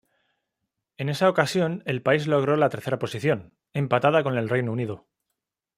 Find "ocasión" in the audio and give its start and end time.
1.29-1.83